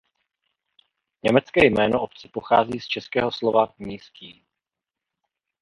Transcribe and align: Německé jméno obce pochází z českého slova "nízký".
Německé 1.23 1.65
jméno 1.65 2.01
obce 2.01 2.29
pochází 2.33 2.79
z 2.79 2.87
českého 2.87 3.31
slova 3.31 3.73
"nízký". 3.79 4.43